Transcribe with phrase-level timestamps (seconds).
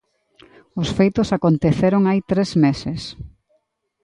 [0.81, 3.01] Os feitos aconteceron hai tres meses.